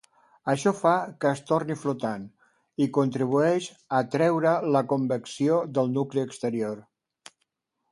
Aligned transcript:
Això 0.51 0.71
fa 0.77 0.93
que 1.23 1.27
es 1.35 1.43
torni 1.51 1.75
flotant, 1.81 2.23
i 2.85 2.87
contribueix 2.97 3.69
a 3.99 4.01
traure 4.17 4.55
la 4.77 4.83
convecció 4.95 5.63
del 5.79 5.95
nucli 6.01 6.27
exterior. 6.31 6.85